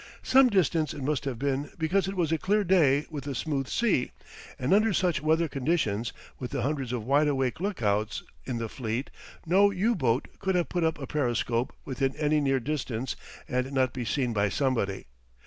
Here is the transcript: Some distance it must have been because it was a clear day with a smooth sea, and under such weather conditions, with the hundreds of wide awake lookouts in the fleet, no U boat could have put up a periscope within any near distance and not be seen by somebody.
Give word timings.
Some 0.23 0.49
distance 0.49 0.95
it 0.95 1.03
must 1.03 1.25
have 1.25 1.37
been 1.37 1.69
because 1.77 2.07
it 2.07 2.15
was 2.15 2.31
a 2.31 2.39
clear 2.39 2.63
day 2.63 3.05
with 3.11 3.27
a 3.27 3.35
smooth 3.35 3.67
sea, 3.67 4.13
and 4.57 4.73
under 4.73 4.93
such 4.93 5.21
weather 5.21 5.47
conditions, 5.47 6.11
with 6.39 6.49
the 6.49 6.63
hundreds 6.63 6.91
of 6.91 7.05
wide 7.05 7.27
awake 7.27 7.59
lookouts 7.59 8.23
in 8.43 8.57
the 8.57 8.67
fleet, 8.67 9.11
no 9.45 9.69
U 9.69 9.93
boat 9.93 10.27
could 10.39 10.55
have 10.55 10.69
put 10.69 10.83
up 10.83 10.97
a 10.97 11.05
periscope 11.05 11.71
within 11.85 12.15
any 12.15 12.41
near 12.41 12.59
distance 12.59 13.15
and 13.47 13.71
not 13.73 13.93
be 13.93 14.03
seen 14.03 14.33
by 14.33 14.49
somebody. 14.49 15.05